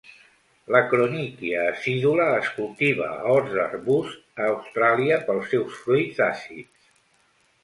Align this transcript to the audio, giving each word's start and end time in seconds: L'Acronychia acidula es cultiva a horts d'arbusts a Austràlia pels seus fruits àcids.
L'Acronychia 0.75 1.65
acidula 1.73 2.25
es 2.37 2.49
cultiva 2.55 3.11
a 3.17 3.35
horts 3.35 3.53
d'arbusts 3.59 4.43
a 4.43 4.49
Austràlia 4.55 5.21
pels 5.29 5.53
seus 5.53 5.77
fruits 5.85 6.25
àcids. 6.31 6.91